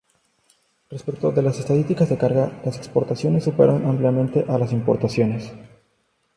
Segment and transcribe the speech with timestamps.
[0.89, 5.53] Respecto de las estadísticas de carga, las exportaciones superan ampliamente a las importaciones.